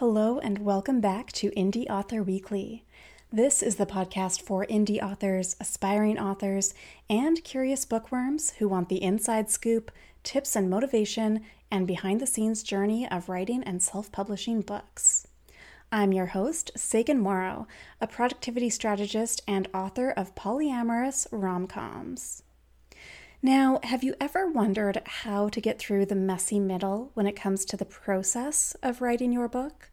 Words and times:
Hello, 0.00 0.38
and 0.38 0.58
welcome 0.58 1.00
back 1.00 1.32
to 1.32 1.50
Indie 1.52 1.88
Author 1.88 2.22
Weekly. 2.22 2.84
This 3.32 3.62
is 3.62 3.76
the 3.76 3.86
podcast 3.86 4.42
for 4.42 4.66
indie 4.66 5.02
authors, 5.02 5.56
aspiring 5.58 6.18
authors, 6.18 6.74
and 7.08 7.42
curious 7.42 7.86
bookworms 7.86 8.50
who 8.58 8.68
want 8.68 8.90
the 8.90 9.02
inside 9.02 9.48
scoop, 9.48 9.90
tips 10.22 10.54
and 10.54 10.68
motivation, 10.68 11.40
and 11.70 11.86
behind 11.86 12.20
the 12.20 12.26
scenes 12.26 12.62
journey 12.62 13.10
of 13.10 13.30
writing 13.30 13.64
and 13.64 13.82
self 13.82 14.12
publishing 14.12 14.60
books. 14.60 15.26
I'm 15.90 16.12
your 16.12 16.26
host, 16.26 16.72
Sagan 16.76 17.18
Morrow, 17.18 17.66
a 17.98 18.06
productivity 18.06 18.68
strategist 18.68 19.40
and 19.48 19.66
author 19.72 20.10
of 20.10 20.34
polyamorous 20.34 21.26
rom 21.32 21.66
coms. 21.66 22.42
Now, 23.42 23.80
have 23.82 24.02
you 24.02 24.14
ever 24.20 24.50
wondered 24.50 25.02
how 25.04 25.48
to 25.50 25.60
get 25.60 25.78
through 25.78 26.06
the 26.06 26.14
messy 26.14 26.58
middle 26.58 27.10
when 27.14 27.26
it 27.26 27.36
comes 27.36 27.64
to 27.66 27.76
the 27.76 27.84
process 27.84 28.74
of 28.82 29.02
writing 29.02 29.32
your 29.32 29.48
book? 29.48 29.90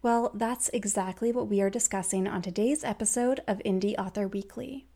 Well, 0.00 0.30
that's 0.32 0.68
exactly 0.68 1.32
what 1.32 1.48
we 1.48 1.60
are 1.60 1.70
discussing 1.70 2.28
on 2.28 2.40
today's 2.40 2.84
episode 2.84 3.40
of 3.48 3.58
Indie 3.64 3.98
Author 3.98 4.28
Weekly. 4.28 4.86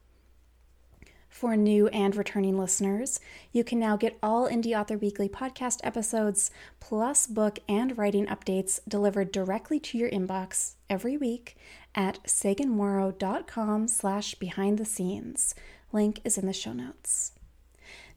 For 1.29 1.57
new 1.57 1.89
and 1.89 2.15
returning 2.15 2.57
listeners, 2.57 3.19
you 3.51 3.65
can 3.65 3.81
now 3.81 3.97
get 3.97 4.17
all 4.23 4.49
Indie 4.49 4.79
Author 4.79 4.97
Weekly 4.97 5.29
podcast 5.29 5.81
episodes, 5.83 6.53
plus 6.79 7.27
book 7.27 7.59
and 7.69 7.99
writing 7.99 8.27
updates 8.27 8.79
delivered 8.87 9.33
directly 9.33 9.81
to 9.81 9.99
your 9.99 10.11
inbox 10.11 10.75
every 10.89 11.17
week 11.17 11.57
at 11.97 12.23
saganmorrow.com 12.25 13.89
slash 13.89 14.37
behind 14.37 14.79
the 14.79 14.85
scenes. 14.85 15.55
Link 15.91 16.21
is 16.23 16.39
in 16.39 16.47
the 16.47 16.53
show 16.53 16.73
notes. 16.73 17.33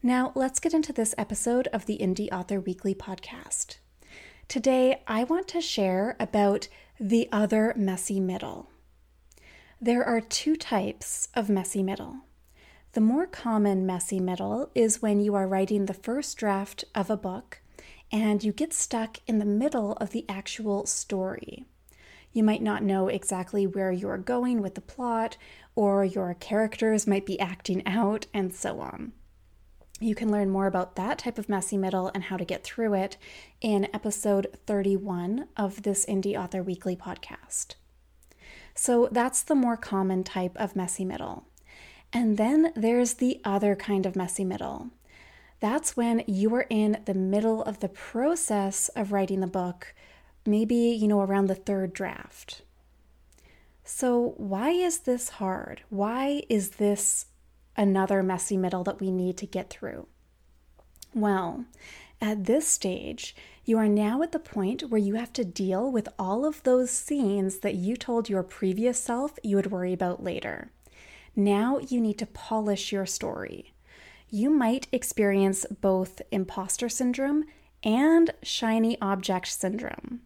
Now, 0.02 0.32
let's 0.34 0.60
get 0.60 0.74
into 0.74 0.92
this 0.92 1.14
episode 1.16 1.68
of 1.68 1.86
the 1.86 1.98
Indie 1.98 2.30
Author 2.30 2.60
Weekly 2.60 2.94
podcast. 2.94 3.78
Today, 4.46 5.02
I 5.06 5.24
want 5.24 5.48
to 5.48 5.60
share 5.60 6.16
about 6.20 6.68
the 7.00 7.28
other 7.32 7.72
messy 7.76 8.20
middle. 8.20 8.68
There 9.80 10.04
are 10.04 10.20
two 10.20 10.54
types 10.54 11.28
of 11.34 11.48
messy 11.48 11.82
middle. 11.82 12.20
The 12.92 13.00
more 13.00 13.26
common 13.26 13.86
messy 13.86 14.20
middle 14.20 14.70
is 14.74 15.00
when 15.00 15.20
you 15.20 15.34
are 15.34 15.48
writing 15.48 15.86
the 15.86 15.94
first 15.94 16.36
draft 16.36 16.84
of 16.94 17.10
a 17.10 17.16
book 17.16 17.60
and 18.12 18.44
you 18.44 18.52
get 18.52 18.72
stuck 18.72 19.18
in 19.26 19.38
the 19.38 19.44
middle 19.44 19.94
of 19.94 20.10
the 20.10 20.26
actual 20.28 20.86
story. 20.86 21.64
You 22.32 22.44
might 22.44 22.62
not 22.62 22.82
know 22.82 23.08
exactly 23.08 23.66
where 23.66 23.92
you're 23.92 24.18
going 24.18 24.60
with 24.60 24.74
the 24.74 24.80
plot, 24.82 25.38
or 25.74 26.04
your 26.04 26.34
characters 26.34 27.06
might 27.06 27.24
be 27.24 27.40
acting 27.40 27.84
out, 27.86 28.26
and 28.34 28.54
so 28.54 28.80
on. 28.80 29.12
You 29.98 30.14
can 30.14 30.30
learn 30.30 30.50
more 30.50 30.66
about 30.66 30.96
that 30.96 31.18
type 31.18 31.38
of 31.38 31.48
messy 31.48 31.78
middle 31.78 32.10
and 32.14 32.24
how 32.24 32.36
to 32.36 32.44
get 32.44 32.62
through 32.62 32.94
it 32.94 33.16
in 33.62 33.88
episode 33.94 34.48
31 34.66 35.48
of 35.56 35.82
this 35.84 36.04
Indie 36.04 36.38
Author 36.38 36.62
Weekly 36.62 36.96
podcast. 36.96 37.76
So 38.74 39.08
that's 39.10 39.42
the 39.42 39.54
more 39.54 39.78
common 39.78 40.22
type 40.22 40.52
of 40.56 40.76
messy 40.76 41.06
middle. 41.06 41.46
And 42.12 42.36
then 42.36 42.72
there's 42.76 43.14
the 43.14 43.40
other 43.42 43.74
kind 43.74 44.04
of 44.04 44.14
messy 44.14 44.44
middle. 44.44 44.90
That's 45.60 45.96
when 45.96 46.22
you 46.26 46.54
are 46.54 46.66
in 46.68 47.02
the 47.06 47.14
middle 47.14 47.62
of 47.62 47.80
the 47.80 47.88
process 47.88 48.90
of 48.90 49.12
writing 49.12 49.40
the 49.40 49.46
book, 49.46 49.94
maybe, 50.44 50.74
you 50.74 51.08
know, 51.08 51.22
around 51.22 51.46
the 51.46 51.54
third 51.54 51.94
draft. 51.94 52.60
So, 53.82 54.34
why 54.36 54.70
is 54.70 55.00
this 55.00 55.30
hard? 55.30 55.82
Why 55.88 56.42
is 56.50 56.70
this 56.70 57.26
another 57.76 58.22
messy 58.22 58.56
middle 58.56 58.84
that 58.84 59.00
we 59.00 59.10
need 59.10 59.36
to 59.38 59.46
get 59.46 59.70
through? 59.70 60.06
Well, 61.14 61.64
at 62.20 62.44
this 62.44 62.66
stage, 62.66 63.36
you 63.64 63.78
are 63.78 63.88
now 63.88 64.22
at 64.22 64.32
the 64.32 64.38
point 64.38 64.90
where 64.90 65.00
you 65.00 65.14
have 65.14 65.32
to 65.34 65.44
deal 65.44 65.90
with 65.90 66.08
all 66.18 66.44
of 66.44 66.62
those 66.62 66.90
scenes 66.90 67.58
that 67.58 67.74
you 67.74 67.96
told 67.96 68.28
your 68.28 68.42
previous 68.42 68.98
self 68.98 69.38
you 69.42 69.56
would 69.56 69.70
worry 69.70 69.92
about 69.92 70.22
later. 70.22 70.70
Now 71.34 71.78
you 71.78 72.00
need 72.00 72.18
to 72.18 72.26
polish 72.26 72.92
your 72.92 73.06
story. 73.06 73.74
You 74.30 74.50
might 74.50 74.88
experience 74.92 75.66
both 75.80 76.22
imposter 76.30 76.88
syndrome 76.88 77.44
and 77.82 78.32
shiny 78.42 79.00
object 79.00 79.48
syndrome. 79.48 80.20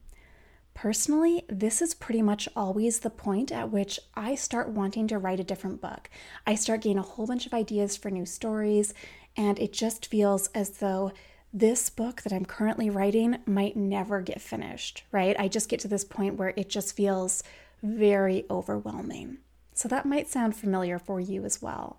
Personally, 0.80 1.44
this 1.46 1.82
is 1.82 1.92
pretty 1.92 2.22
much 2.22 2.48
always 2.56 3.00
the 3.00 3.10
point 3.10 3.52
at 3.52 3.70
which 3.70 4.00
I 4.14 4.34
start 4.34 4.70
wanting 4.70 5.08
to 5.08 5.18
write 5.18 5.38
a 5.38 5.44
different 5.44 5.82
book. 5.82 6.08
I 6.46 6.54
start 6.54 6.80
getting 6.80 6.96
a 6.96 7.02
whole 7.02 7.26
bunch 7.26 7.44
of 7.44 7.52
ideas 7.52 7.98
for 7.98 8.10
new 8.10 8.24
stories, 8.24 8.94
and 9.36 9.58
it 9.58 9.74
just 9.74 10.06
feels 10.06 10.46
as 10.54 10.70
though 10.78 11.12
this 11.52 11.90
book 11.90 12.22
that 12.22 12.32
I'm 12.32 12.46
currently 12.46 12.88
writing 12.88 13.36
might 13.44 13.76
never 13.76 14.22
get 14.22 14.40
finished, 14.40 15.04
right? 15.12 15.38
I 15.38 15.48
just 15.48 15.68
get 15.68 15.80
to 15.80 15.88
this 15.88 16.02
point 16.02 16.36
where 16.36 16.54
it 16.56 16.70
just 16.70 16.96
feels 16.96 17.42
very 17.82 18.46
overwhelming. 18.48 19.36
So 19.74 19.86
that 19.88 20.06
might 20.06 20.30
sound 20.30 20.56
familiar 20.56 20.98
for 20.98 21.20
you 21.20 21.44
as 21.44 21.60
well. 21.60 21.98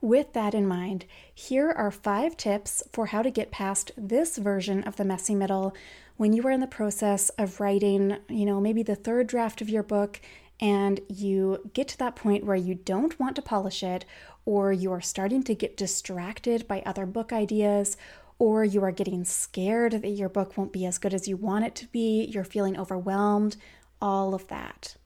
With 0.00 0.32
that 0.32 0.54
in 0.54 0.66
mind, 0.66 1.04
here 1.34 1.70
are 1.70 1.90
five 1.90 2.36
tips 2.36 2.82
for 2.92 3.06
how 3.06 3.20
to 3.20 3.30
get 3.30 3.50
past 3.50 3.92
this 3.96 4.38
version 4.38 4.82
of 4.84 4.96
the 4.96 5.04
messy 5.04 5.34
middle 5.34 5.74
when 6.16 6.32
you 6.32 6.42
are 6.46 6.50
in 6.50 6.60
the 6.60 6.66
process 6.66 7.28
of 7.30 7.60
writing, 7.60 8.16
you 8.28 8.46
know, 8.46 8.60
maybe 8.60 8.82
the 8.82 8.96
third 8.96 9.26
draft 9.26 9.60
of 9.60 9.68
your 9.68 9.82
book 9.82 10.20
and 10.60 11.00
you 11.08 11.70
get 11.72 11.88
to 11.88 11.98
that 11.98 12.16
point 12.16 12.44
where 12.44 12.56
you 12.56 12.74
don't 12.74 13.18
want 13.18 13.36
to 13.36 13.42
polish 13.42 13.82
it, 13.82 14.04
or 14.44 14.72
you 14.72 14.92
are 14.92 15.00
starting 15.00 15.42
to 15.42 15.54
get 15.54 15.76
distracted 15.76 16.68
by 16.68 16.82
other 16.84 17.06
book 17.06 17.32
ideas, 17.32 17.96
or 18.38 18.64
you 18.64 18.82
are 18.84 18.92
getting 18.92 19.24
scared 19.24 19.92
that 19.92 20.08
your 20.08 20.28
book 20.28 20.56
won't 20.56 20.72
be 20.72 20.84
as 20.84 20.98
good 20.98 21.14
as 21.14 21.26
you 21.26 21.36
want 21.36 21.64
it 21.64 21.74
to 21.74 21.86
be, 21.88 22.24
you're 22.26 22.44
feeling 22.44 22.78
overwhelmed, 22.78 23.56
all 24.02 24.34
of 24.34 24.48
that. 24.48 24.96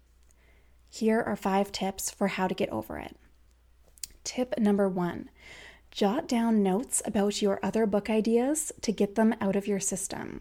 Here 0.89 1.21
are 1.21 1.37
five 1.37 1.71
tips 1.71 2.11
for 2.11 2.29
how 2.29 2.49
to 2.49 2.55
get 2.55 2.69
over 2.71 2.99
it. 2.99 3.17
Tip 4.25 4.59
number 4.59 4.89
one 4.89 5.31
jot 5.91 6.27
down 6.27 6.61
notes 6.61 7.01
about 7.07 7.41
your 7.41 7.61
other 7.63 7.87
book 7.87 8.11
ideas 8.11 8.73
to 8.81 8.91
get 8.91 9.15
them 9.15 9.33
out 9.41 9.55
of 9.55 9.69
your 9.69 9.79
system. 9.79 10.41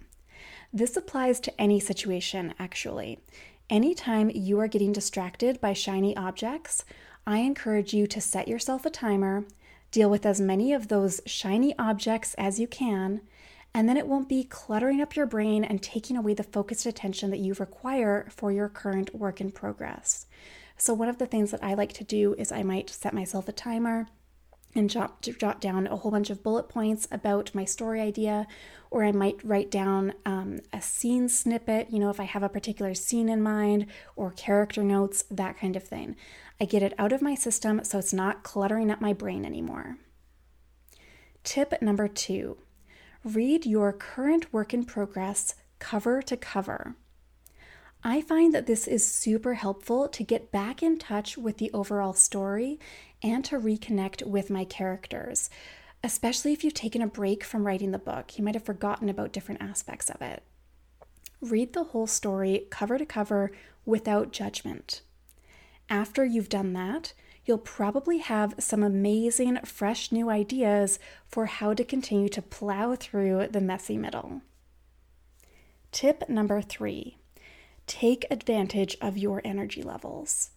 This 0.73 0.97
applies 0.97 1.39
to 1.41 1.61
any 1.61 1.79
situation, 1.79 2.55
actually. 2.57 3.19
Anytime 3.69 4.31
you 4.33 4.59
are 4.59 4.67
getting 4.67 4.91
distracted 4.91 5.61
by 5.61 5.73
shiny 5.73 6.17
objects, 6.17 6.85
I 7.27 7.37
encourage 7.39 7.93
you 7.93 8.07
to 8.07 8.19
set 8.19 8.47
yourself 8.47 8.83
a 8.85 8.89
timer, 8.89 9.45
deal 9.91 10.09
with 10.09 10.25
as 10.25 10.41
many 10.41 10.73
of 10.73 10.87
those 10.87 11.21
shiny 11.27 11.77
objects 11.77 12.33
as 12.33 12.59
you 12.59 12.67
can, 12.67 13.21
and 13.75 13.87
then 13.87 13.97
it 13.97 14.07
won't 14.07 14.27
be 14.27 14.43
cluttering 14.43 15.01
up 15.01 15.15
your 15.15 15.27
brain 15.27 15.63
and 15.63 15.81
taking 15.81 16.17
away 16.17 16.33
the 16.33 16.43
focused 16.43 16.87
attention 16.87 17.29
that 17.29 17.39
you 17.39 17.53
require 17.53 18.27
for 18.29 18.51
your 18.51 18.69
current 18.69 19.13
work 19.13 19.39
in 19.39 19.51
progress. 19.51 20.25
So, 20.77 20.93
one 20.93 21.09
of 21.09 21.17
the 21.17 21.25
things 21.25 21.51
that 21.51 21.63
I 21.63 21.73
like 21.73 21.93
to 21.93 22.03
do 22.03 22.35
is 22.37 22.51
I 22.51 22.63
might 22.63 22.89
set 22.89 23.13
myself 23.13 23.47
a 23.47 23.53
timer 23.53 24.07
and 24.75 24.89
jot, 24.89 25.21
jot 25.21 25.61
down 25.61 25.87
a 25.87 25.97
whole 25.97 26.11
bunch 26.11 26.29
of 26.29 26.43
bullet 26.43 26.67
points 26.67 27.07
about 27.11 27.53
my 27.53 27.65
story 27.65 28.01
idea, 28.01 28.47
or 28.89 29.03
I 29.03 29.11
might 29.11 29.43
write 29.43 29.69
down 29.69 30.13
um, 30.25 30.59
a 30.71 30.81
scene 30.81 31.29
snippet, 31.29 31.91
you 31.91 31.99
know, 31.99 32.09
if 32.09 32.19
I 32.19 32.23
have 32.23 32.43
a 32.43 32.49
particular 32.49 32.93
scene 32.93 33.29
in 33.29 33.41
mind, 33.41 33.87
or 34.15 34.31
character 34.31 34.83
notes, 34.83 35.23
that 35.29 35.57
kind 35.57 35.75
of 35.75 35.83
thing. 35.83 36.15
I 36.59 36.65
get 36.65 36.83
it 36.83 36.93
out 36.97 37.13
of 37.13 37.21
my 37.21 37.35
system 37.35 37.83
so 37.83 37.99
it's 37.99 38.13
not 38.13 38.43
cluttering 38.43 38.89
up 38.89 39.01
my 39.01 39.13
brain 39.13 39.45
anymore. 39.45 39.97
Tip 41.43 41.81
number 41.81 42.07
two 42.07 42.57
read 43.23 43.65
your 43.65 43.93
current 43.93 44.51
work 44.51 44.73
in 44.73 44.83
progress 44.83 45.55
cover 45.79 46.21
to 46.21 46.35
cover. 46.37 46.95
I 48.05 48.19
find 48.19 48.53
that 48.53 48.65
this 48.65 48.85
is 48.85 49.07
super 49.07 49.53
helpful 49.53 50.09
to 50.09 50.23
get 50.25 50.51
back 50.51 50.83
in 50.83 50.97
touch 50.97 51.37
with 51.37 51.57
the 51.57 51.71
overall 51.71 52.11
story 52.11 52.77
and 53.21 53.45
to 53.45 53.57
reconnect 53.57 54.25
with 54.25 54.49
my 54.49 54.65
characters, 54.65 55.49
especially 56.03 56.51
if 56.51 56.65
you've 56.65 56.73
taken 56.73 57.01
a 57.01 57.07
break 57.07 57.45
from 57.45 57.65
writing 57.65 57.91
the 57.91 57.97
book. 57.97 58.37
You 58.37 58.43
might 58.43 58.55
have 58.55 58.65
forgotten 58.65 59.07
about 59.07 59.31
different 59.31 59.61
aspects 59.61 60.09
of 60.09 60.21
it. 60.21 60.43
Read 61.39 61.71
the 61.71 61.85
whole 61.85 62.07
story 62.07 62.67
cover 62.69 62.97
to 62.97 63.05
cover 63.05 63.51
without 63.85 64.33
judgment. 64.33 65.01
After 65.89 66.25
you've 66.25 66.49
done 66.49 66.73
that, 66.73 67.13
you'll 67.45 67.57
probably 67.57 68.17
have 68.17 68.55
some 68.59 68.83
amazing, 68.83 69.59
fresh 69.63 70.11
new 70.11 70.29
ideas 70.29 70.99
for 71.25 71.45
how 71.45 71.73
to 71.73 71.85
continue 71.85 72.29
to 72.29 72.41
plow 72.41 72.95
through 72.95 73.47
the 73.47 73.61
messy 73.61 73.97
middle. 73.97 74.41
Tip 75.93 76.27
number 76.27 76.61
three 76.61 77.17
take 77.87 78.25
advantage 78.31 78.97
of 79.01 79.17
your 79.17 79.41
energy 79.43 79.83
levels. 79.83 80.51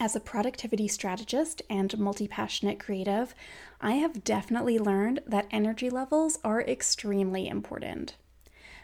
As 0.00 0.16
a 0.16 0.20
productivity 0.20 0.88
strategist 0.88 1.62
and 1.70 1.96
multi 1.96 2.26
passionate 2.26 2.80
creative, 2.80 3.34
I 3.80 3.92
have 3.92 4.24
definitely 4.24 4.78
learned 4.78 5.20
that 5.26 5.46
energy 5.50 5.90
levels 5.90 6.38
are 6.42 6.60
extremely 6.60 7.46
important. 7.46 8.16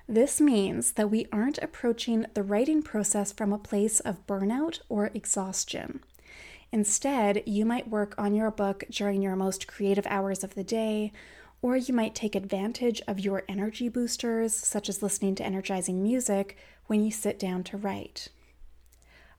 This 0.08 0.40
means 0.40 0.92
that 0.92 1.10
we 1.10 1.26
aren't 1.32 1.58
approaching 1.58 2.24
the 2.34 2.42
writing 2.42 2.82
process 2.82 3.32
from 3.32 3.52
a 3.52 3.58
place 3.58 4.00
of 4.00 4.26
burnout 4.26 4.78
or 4.88 5.10
exhaustion. 5.12 6.04
Instead, 6.72 7.42
you 7.46 7.64
might 7.64 7.88
work 7.88 8.14
on 8.16 8.34
your 8.34 8.50
book 8.50 8.84
during 8.90 9.20
your 9.20 9.36
most 9.36 9.66
creative 9.66 10.06
hours 10.06 10.44
of 10.44 10.54
the 10.54 10.64
day, 10.64 11.12
or 11.60 11.76
you 11.76 11.92
might 11.92 12.14
take 12.14 12.34
advantage 12.34 13.02
of 13.08 13.18
your 13.20 13.42
energy 13.48 13.88
boosters, 13.88 14.54
such 14.54 14.88
as 14.88 15.02
listening 15.02 15.34
to 15.34 15.44
energizing 15.44 16.02
music, 16.02 16.56
when 16.88 17.04
you 17.04 17.12
sit 17.12 17.38
down 17.38 17.62
to 17.62 17.76
write. 17.76 18.28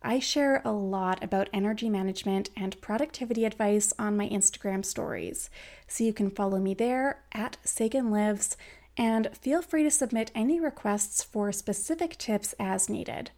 I 0.01 0.19
share 0.19 0.61
a 0.63 0.71
lot 0.71 1.21
about 1.21 1.49
energy 1.51 1.89
management 1.89 2.49
and 2.55 2.79
productivity 2.79 3.43
advice 3.43 3.91
on 3.99 4.15
my 4.15 4.29
Instagram 4.29 4.85
stories, 4.85 5.49
so 5.87 6.05
you 6.05 6.13
can 6.13 6.29
follow 6.29 6.57
me 6.59 6.73
there 6.73 7.21
at 7.33 7.57
Sagan 7.65 8.09
Lives 8.09 8.55
and 8.95 9.29
feel 9.35 9.61
free 9.61 9.83
to 9.83 9.91
submit 9.91 10.31
any 10.33 10.59
requests 10.59 11.21
for 11.21 11.51
specific 11.51 12.17
tips 12.17 12.53
as 12.59 12.89
needed. 12.89 13.31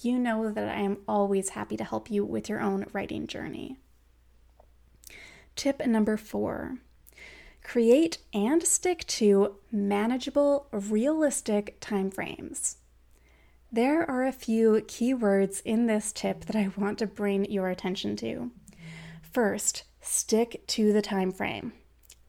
You 0.00 0.18
know 0.18 0.52
that 0.52 0.68
I 0.68 0.80
am 0.80 0.98
always 1.08 1.50
happy 1.50 1.76
to 1.76 1.84
help 1.84 2.10
you 2.10 2.24
with 2.24 2.48
your 2.48 2.60
own 2.60 2.86
writing 2.92 3.26
journey. 3.26 3.78
Tip 5.56 5.84
number 5.86 6.16
four 6.16 6.78
create 7.64 8.18
and 8.32 8.62
stick 8.62 9.04
to 9.08 9.56
manageable, 9.72 10.68
realistic 10.70 11.80
timeframes. 11.80 12.76
There 13.72 14.08
are 14.08 14.24
a 14.24 14.32
few 14.32 14.80
key 14.86 15.12
words 15.12 15.60
in 15.64 15.86
this 15.86 16.12
tip 16.12 16.44
that 16.44 16.56
I 16.56 16.70
want 16.76 16.98
to 17.00 17.06
bring 17.06 17.50
your 17.50 17.68
attention 17.68 18.16
to. 18.16 18.50
First, 19.22 19.84
stick 20.00 20.64
to 20.68 20.92
the 20.92 21.02
time 21.02 21.32
frame. 21.32 21.72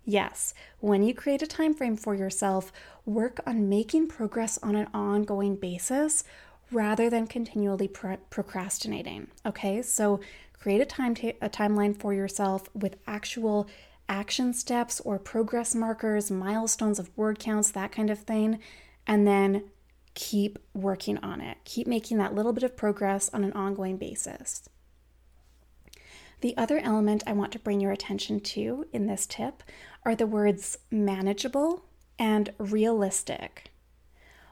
Yes, 0.04 0.54
when 0.80 1.04
you 1.04 1.14
create 1.14 1.42
a 1.42 1.48
time 1.48 1.74
frame 1.74 1.98
for 1.98 2.16
yourself, 2.16 2.72
work 3.06 3.40
on 3.46 3.70
making 3.70 4.08
progress 4.08 4.58
on 4.64 4.76
an 4.76 4.88
ongoing 4.94 5.56
basis 5.56 6.24
rather 6.72 7.10
than 7.10 7.28
continually 7.28 7.88
pro- 7.88 8.18
procrastinating. 8.30 9.28
Okay? 9.46 9.82
So, 9.82 10.20
create 10.58 10.82
a 10.82 10.86
time 10.86 11.12
a 11.42 11.50
timeline 11.50 11.96
for 11.96 12.14
yourself 12.14 12.70
with 12.74 12.98
actual 13.06 13.68
action 14.10 14.54
steps 14.54 15.00
or 15.02 15.20
progress 15.20 15.76
markers, 15.76 16.32
milestones 16.32 17.00
of 17.00 17.16
word 17.18 17.38
counts, 17.38 17.72
that 17.72 17.92
kind 17.92 18.10
of 18.10 18.20
thing, 18.20 18.60
and 19.06 19.28
then 19.28 19.64
keep 20.18 20.58
working 20.74 21.20
on 21.20 21.42
it. 21.42 21.60
Keep 21.64 21.86
making 21.86 22.18
that 22.18 22.34
little 22.34 22.52
bit 22.52 22.64
of 22.64 22.76
progress 22.76 23.30
on 23.34 23.44
an 23.44 23.54
ongoing 23.54 23.98
basis. 23.98 24.68
The 26.42 26.58
other 26.58 26.80
element 26.80 27.22
I 27.28 27.34
want 27.34 27.52
to 27.52 27.60
bring 27.60 27.80
your 27.80 27.92
attention 27.92 28.40
to 28.40 28.88
in 28.92 29.06
this 29.06 29.28
tip 29.28 29.62
are 30.04 30.16
the 30.16 30.26
words 30.26 30.80
manageable 30.90 31.86
and 32.18 32.52
realistic. 32.58 33.72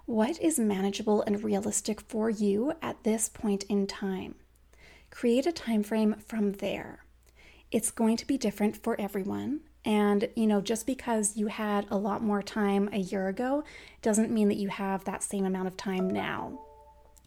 What 0.05 0.39
is 0.39 0.59
manageable 0.59 1.23
and 1.23 1.43
realistic 1.43 1.99
for 1.99 2.29
you 2.29 2.73
at 2.83 3.03
this 3.03 3.27
point 3.27 3.63
in 3.63 3.87
time? 3.87 4.35
Create 5.09 5.47
a 5.47 5.51
time 5.51 5.81
frame 5.81 6.15
from 6.27 6.53
there. 6.53 7.05
It's 7.71 7.89
going 7.89 8.17
to 8.17 8.27
be 8.27 8.37
different 8.37 8.77
for 8.77 9.01
everyone. 9.01 9.61
And, 9.85 10.29
you 10.35 10.47
know, 10.47 10.61
just 10.61 10.87
because 10.87 11.37
you 11.37 11.47
had 11.47 11.85
a 11.91 11.97
lot 11.97 12.23
more 12.23 12.41
time 12.41 12.89
a 12.91 12.97
year 12.97 13.27
ago 13.27 13.63
doesn't 14.01 14.31
mean 14.31 14.47
that 14.49 14.57
you 14.57 14.69
have 14.69 15.03
that 15.03 15.21
same 15.21 15.45
amount 15.45 15.67
of 15.67 15.77
time 15.77 16.09
now. 16.09 16.59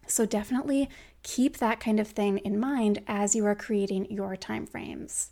So 0.08 0.26
definitely 0.26 0.88
keep 1.22 1.58
that 1.58 1.78
kind 1.78 2.00
of 2.00 2.08
thing 2.08 2.38
in 2.38 2.58
mind 2.58 3.02
as 3.06 3.37
you 3.37 3.46
are 3.46 3.55
creating 3.55 4.10
your 4.10 4.37
time 4.37 4.66
frames. 4.66 5.31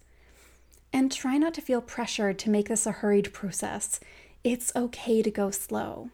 And 0.92 1.10
try 1.10 1.36
not 1.36 1.52
to 1.54 1.60
feel 1.60 1.80
pressured 1.80 2.38
to 2.40 2.50
make 2.50 2.68
this 2.68 2.86
a 2.86 2.92
hurried 2.92 3.32
process. 3.32 3.98
It's 4.44 4.74
okay 4.76 5.22
to 5.22 5.30
go 5.30 5.50
slow. 5.50 6.10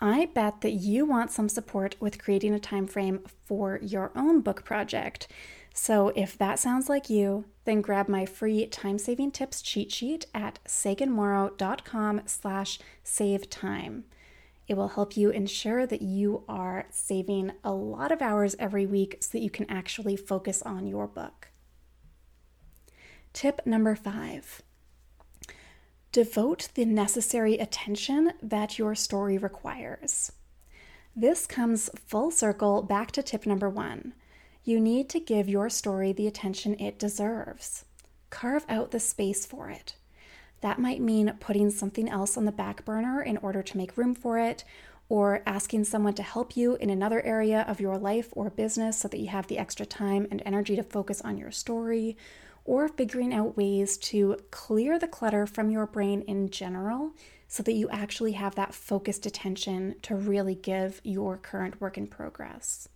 I 0.00 0.26
bet 0.32 0.62
that 0.62 0.72
you 0.72 1.04
want 1.04 1.30
some 1.30 1.50
support 1.50 1.94
with 2.00 2.22
creating 2.22 2.54
a 2.54 2.58
time 2.58 2.86
frame 2.86 3.20
for 3.44 3.78
your 3.82 4.10
own 4.16 4.40
book 4.40 4.64
project. 4.64 5.28
So 5.72 6.08
if 6.16 6.36
that 6.38 6.58
sounds 6.58 6.88
like 6.88 7.08
you, 7.08 7.44
then 7.64 7.80
grab 7.80 8.08
my 8.08 8.26
free 8.26 8.66
time-saving 8.66 9.30
tips 9.30 9.62
cheat 9.62 9.92
sheet 9.92 10.26
at 10.34 10.58
saganmorrow.com 10.66 12.22
slash 12.26 12.78
save 13.04 13.48
time. 13.48 14.04
It 14.66 14.76
will 14.76 14.88
help 14.88 15.16
you 15.16 15.30
ensure 15.30 15.86
that 15.86 16.02
you 16.02 16.44
are 16.48 16.86
saving 16.90 17.52
a 17.64 17.72
lot 17.72 18.12
of 18.12 18.22
hours 18.22 18.54
every 18.58 18.86
week 18.86 19.16
so 19.20 19.30
that 19.32 19.42
you 19.42 19.50
can 19.50 19.68
actually 19.68 20.16
focus 20.16 20.62
on 20.62 20.86
your 20.86 21.06
book. 21.06 21.48
Tip 23.32 23.66
number 23.66 23.94
five 23.94 24.62
devote 26.12 26.68
the 26.74 26.84
necessary 26.84 27.54
attention 27.54 28.32
that 28.42 28.78
your 28.78 28.96
story 28.96 29.38
requires. 29.38 30.32
This 31.14 31.46
comes 31.46 31.88
full 32.06 32.30
circle 32.30 32.82
back 32.82 33.12
to 33.12 33.22
tip 33.22 33.46
number 33.46 33.68
one. 33.68 34.14
You 34.62 34.78
need 34.78 35.08
to 35.10 35.20
give 35.20 35.48
your 35.48 35.70
story 35.70 36.12
the 36.12 36.26
attention 36.26 36.78
it 36.78 36.98
deserves. 36.98 37.86
Carve 38.28 38.66
out 38.68 38.90
the 38.90 39.00
space 39.00 39.46
for 39.46 39.70
it. 39.70 39.94
That 40.60 40.78
might 40.78 41.00
mean 41.00 41.34
putting 41.40 41.70
something 41.70 42.08
else 42.08 42.36
on 42.36 42.44
the 42.44 42.52
back 42.52 42.84
burner 42.84 43.22
in 43.22 43.38
order 43.38 43.62
to 43.62 43.76
make 43.78 43.96
room 43.96 44.14
for 44.14 44.38
it, 44.38 44.62
or 45.08 45.42
asking 45.46 45.84
someone 45.84 46.12
to 46.14 46.22
help 46.22 46.56
you 46.56 46.76
in 46.76 46.90
another 46.90 47.22
area 47.22 47.64
of 47.66 47.80
your 47.80 47.96
life 47.96 48.28
or 48.32 48.50
business 48.50 48.98
so 48.98 49.08
that 49.08 49.18
you 49.18 49.28
have 49.28 49.46
the 49.46 49.58
extra 49.58 49.86
time 49.86 50.26
and 50.30 50.42
energy 50.44 50.76
to 50.76 50.82
focus 50.82 51.22
on 51.22 51.38
your 51.38 51.50
story, 51.50 52.16
or 52.66 52.86
figuring 52.86 53.32
out 53.32 53.56
ways 53.56 53.96
to 53.96 54.36
clear 54.50 54.98
the 54.98 55.08
clutter 55.08 55.46
from 55.46 55.70
your 55.70 55.86
brain 55.86 56.20
in 56.28 56.50
general 56.50 57.12
so 57.48 57.62
that 57.62 57.72
you 57.72 57.88
actually 57.88 58.32
have 58.32 58.54
that 58.54 58.74
focused 58.74 59.24
attention 59.24 59.94
to 60.02 60.14
really 60.14 60.54
give 60.54 61.00
your 61.02 61.38
current 61.38 61.80
work 61.80 61.96
in 61.96 62.06
progress. 62.06 62.86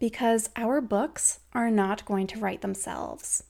Because 0.00 0.50
our 0.56 0.80
books 0.80 1.38
are 1.52 1.70
not 1.70 2.04
going 2.04 2.26
to 2.28 2.40
write 2.40 2.62
themselves. 2.62 3.44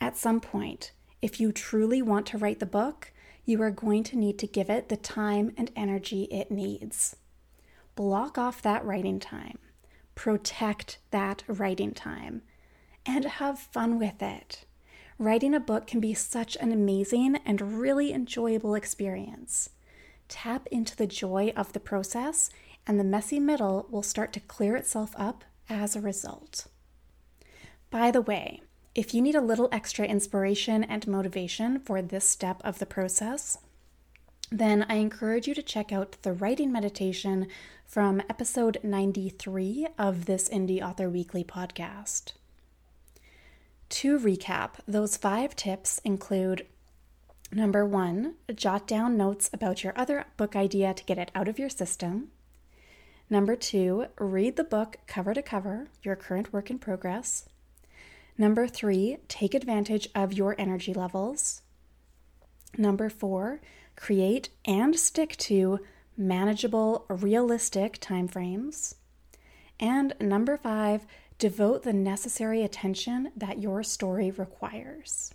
At 0.00 0.18
some 0.18 0.40
point, 0.40 0.92
if 1.22 1.40
you 1.40 1.52
truly 1.52 2.02
want 2.02 2.26
to 2.26 2.38
write 2.38 2.58
the 2.58 2.66
book, 2.66 3.12
you 3.46 3.62
are 3.62 3.70
going 3.70 4.02
to 4.02 4.18
need 4.18 4.38
to 4.40 4.46
give 4.46 4.68
it 4.68 4.88
the 4.88 4.96
time 4.96 5.52
and 5.56 5.70
energy 5.74 6.24
it 6.24 6.50
needs. 6.50 7.16
Block 7.94 8.36
off 8.36 8.60
that 8.60 8.84
writing 8.84 9.20
time. 9.20 9.58
Protect 10.14 10.98
that 11.12 11.44
writing 11.46 11.92
time 11.92 12.42
and 13.06 13.24
have 13.24 13.58
fun 13.58 13.98
with 13.98 14.20
it. 14.20 14.64
Writing 15.18 15.54
a 15.54 15.60
book 15.60 15.86
can 15.86 16.00
be 16.00 16.12
such 16.12 16.56
an 16.56 16.72
amazing 16.72 17.36
and 17.46 17.78
really 17.78 18.12
enjoyable 18.12 18.74
experience. 18.74 19.70
Tap 20.28 20.66
into 20.72 20.96
the 20.96 21.06
joy 21.06 21.52
of 21.56 21.72
the 21.72 21.80
process, 21.80 22.50
and 22.86 22.98
the 22.98 23.04
messy 23.04 23.38
middle 23.38 23.86
will 23.88 24.02
start 24.02 24.32
to 24.32 24.40
clear 24.40 24.76
itself 24.76 25.14
up 25.16 25.44
as 25.68 25.96
a 25.96 26.00
result. 26.00 26.66
By 27.90 28.10
the 28.10 28.20
way, 28.20 28.62
if 28.94 29.12
you 29.12 29.20
need 29.20 29.34
a 29.34 29.40
little 29.40 29.68
extra 29.70 30.06
inspiration 30.06 30.82
and 30.82 31.06
motivation 31.06 31.80
for 31.80 32.00
this 32.00 32.28
step 32.28 32.60
of 32.64 32.78
the 32.78 32.86
process, 32.86 33.58
then 34.50 34.86
I 34.88 34.94
encourage 34.94 35.46
you 35.46 35.54
to 35.54 35.62
check 35.62 35.92
out 35.92 36.16
the 36.22 36.32
writing 36.32 36.72
meditation 36.72 37.48
from 37.84 38.22
episode 38.30 38.78
93 38.82 39.88
of 39.98 40.26
this 40.26 40.48
Indie 40.48 40.82
Author 40.82 41.10
Weekly 41.10 41.44
podcast. 41.44 42.32
To 43.88 44.18
recap, 44.18 44.74
those 44.86 45.16
five 45.16 45.54
tips 45.54 46.00
include 46.04 46.66
number 47.52 47.84
one, 47.84 48.34
jot 48.54 48.86
down 48.86 49.16
notes 49.16 49.50
about 49.52 49.84
your 49.84 49.92
other 49.96 50.26
book 50.36 50.56
idea 50.56 50.94
to 50.94 51.04
get 51.04 51.18
it 51.18 51.30
out 51.34 51.48
of 51.48 51.58
your 51.58 51.68
system. 51.68 52.28
Number 53.28 53.56
two, 53.56 54.06
read 54.18 54.56
the 54.56 54.64
book 54.64 54.98
cover 55.06 55.34
to 55.34 55.42
cover, 55.42 55.88
your 56.02 56.16
current 56.16 56.52
work 56.52 56.70
in 56.70 56.78
progress. 56.78 57.48
Number 58.38 58.68
three, 58.68 59.18
take 59.28 59.54
advantage 59.54 60.08
of 60.14 60.32
your 60.32 60.54
energy 60.58 60.94
levels. 60.94 61.62
Number 62.78 63.08
four, 63.08 63.60
create 63.96 64.50
and 64.64 64.96
stick 64.96 65.36
to 65.38 65.80
manageable, 66.16 67.06
realistic 67.08 68.00
timeframes. 68.00 68.94
And 69.80 70.14
number 70.20 70.56
five, 70.56 71.06
Devote 71.38 71.82
the 71.82 71.92
necessary 71.92 72.62
attention 72.62 73.30
that 73.36 73.60
your 73.60 73.82
story 73.82 74.30
requires. 74.30 75.34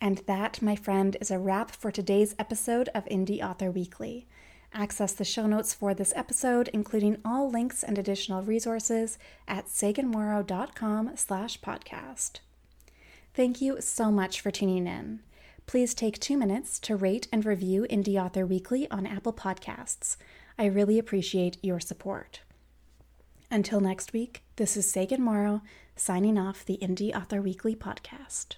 And 0.00 0.18
that, 0.28 0.62
my 0.62 0.76
friend, 0.76 1.16
is 1.20 1.32
a 1.32 1.38
wrap 1.38 1.72
for 1.72 1.90
today's 1.90 2.36
episode 2.38 2.88
of 2.94 3.04
Indie 3.06 3.42
Author 3.42 3.72
Weekly. 3.72 4.28
Access 4.74 5.12
the 5.12 5.24
show 5.24 5.46
notes 5.46 5.72
for 5.72 5.94
this 5.94 6.12
episode, 6.14 6.68
including 6.72 7.18
all 7.24 7.50
links 7.50 7.82
and 7.82 7.98
additional 7.98 8.42
resources, 8.42 9.18
at 9.46 9.66
saganmorrow.com 9.66 11.12
slash 11.16 11.60
podcast. 11.60 12.40
Thank 13.34 13.60
you 13.60 13.80
so 13.80 14.10
much 14.10 14.40
for 14.40 14.50
tuning 14.50 14.86
in. 14.86 15.20
Please 15.66 15.94
take 15.94 16.18
two 16.18 16.36
minutes 16.36 16.78
to 16.80 16.96
rate 16.96 17.28
and 17.32 17.44
review 17.44 17.86
Indie 17.90 18.22
Author 18.22 18.46
Weekly 18.46 18.90
on 18.90 19.06
Apple 19.06 19.32
Podcasts. 19.32 20.16
I 20.58 20.66
really 20.66 20.98
appreciate 20.98 21.58
your 21.62 21.80
support. 21.80 22.40
Until 23.50 23.80
next 23.80 24.12
week, 24.12 24.42
this 24.56 24.76
is 24.76 24.90
Sagan 24.90 25.22
Morrow 25.22 25.62
signing 25.96 26.38
off 26.38 26.64
the 26.64 26.78
Indie 26.82 27.14
Author 27.14 27.40
Weekly 27.40 27.74
podcast. 27.74 28.56